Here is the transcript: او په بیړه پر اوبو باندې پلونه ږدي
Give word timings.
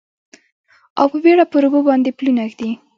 او 0.99 1.05
په 1.11 1.17
بیړه 1.23 1.45
پر 1.51 1.63
اوبو 1.65 1.79
باندې 1.87 2.15
پلونه 2.17 2.43
ږدي 2.51 2.71